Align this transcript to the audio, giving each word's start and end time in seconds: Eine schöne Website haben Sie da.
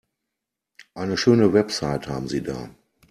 Eine 0.95 1.15
schöne 1.15 1.53
Website 1.53 2.07
haben 2.07 2.27
Sie 2.27 2.41
da. 2.41 2.71